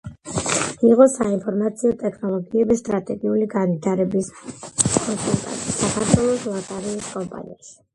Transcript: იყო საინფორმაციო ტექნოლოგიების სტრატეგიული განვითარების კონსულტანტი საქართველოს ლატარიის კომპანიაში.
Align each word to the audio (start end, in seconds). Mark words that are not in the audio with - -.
იყო 0.91 1.05
საინფორმაციო 1.15 1.91
ტექნოლოგიების 1.99 2.83
სტრატეგიული 2.85 3.51
განვითარების 3.55 4.33
კონსულტანტი 4.43 5.79
საქართველოს 5.81 6.53
ლატარიის 6.57 7.17
კომპანიაში. 7.17 7.83